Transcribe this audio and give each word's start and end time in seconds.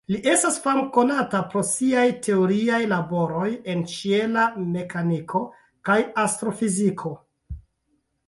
Li 0.11 0.19
estas 0.29 0.55
famkonata 0.61 1.39
pro 1.49 1.61
siaj 1.71 2.05
teoriaj 2.27 2.79
laboroj 2.93 3.51
en 3.73 3.83
ĉiela 3.91 4.45
mekaniko 4.77 5.41
kaj 5.91 5.99
astrofiziko. 6.25 7.13